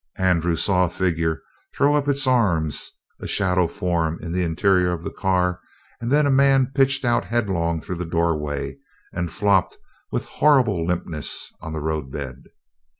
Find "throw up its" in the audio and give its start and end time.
1.75-2.25